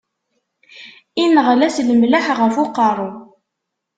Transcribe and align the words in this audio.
Inɣed-as 1.23 1.77
lemleḥ 1.87 2.25
ɣef 2.39 2.55
uqeṛṛu. 2.63 3.09